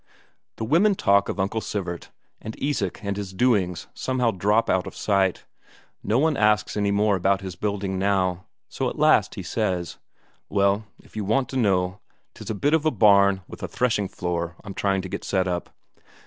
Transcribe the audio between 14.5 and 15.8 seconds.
I'm trying to get set up."